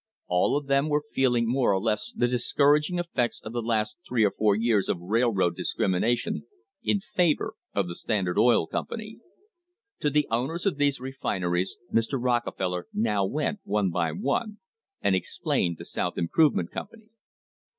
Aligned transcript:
All 0.27 0.57
of 0.57 0.65
them 0.65 0.89
were 0.89 1.03
feeling 1.13 1.47
more 1.47 1.71
or 1.71 1.79
less 1.79 2.11
the 2.15 2.27
discouraging 2.27 2.97
effects 2.97 3.39
of 3.43 3.53
the 3.53 3.61
last 3.61 3.99
three 4.09 4.23
or 4.23 4.31
four 4.31 4.55
years 4.55 4.89
of 4.89 4.99
rail 4.99 5.31
road 5.31 5.55
discriminations 5.55 6.41
in 6.83 7.01
favour 7.01 7.53
of 7.75 7.87
the 7.87 7.93
Standard 7.93 8.35
Oil 8.39 8.65
Company. 8.65 9.19
To 9.99 10.09
the 10.09 10.27
owners 10.31 10.65
of 10.65 10.77
these 10.77 10.99
refineries 10.99 11.77
Mr. 11.93 12.17
Rockefeller 12.19 12.87
now 12.91 13.27
went 13.27 13.59
one 13.63 13.91
by 13.91 14.11
one, 14.11 14.57
and 15.01 15.13
explained 15.15 15.77
the 15.77 15.85
South 15.85 16.17
Improvement 16.17 16.71
Company. 16.71 17.09